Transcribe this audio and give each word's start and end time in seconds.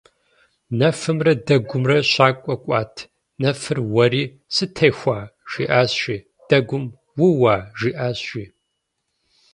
Нэфымрэ 0.77 1.33
дэгумрэ 1.45 1.97
щакӏуэ 2.11 2.55
кӏуат. 2.63 2.95
Нэфыр 3.41 3.79
уэри: 3.93 4.23
«сытехуа?» 4.55 5.19
жиӏащ, 5.49 5.91
жи. 6.01 6.17
Дэгум: 6.47 6.85
«ууа?» 7.25 7.55
жиӏащ, 7.79 8.19
жи. 8.29 8.43